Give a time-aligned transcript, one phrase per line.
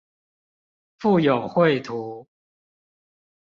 [0.97, 2.27] 附有繪圖